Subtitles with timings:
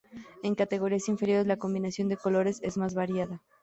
[0.41, 3.43] En categorías inferiores, la combinación de colores es más variada.